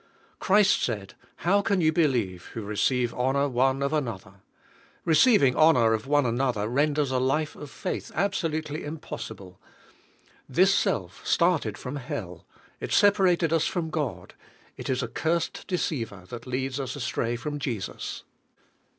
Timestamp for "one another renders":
6.07-7.11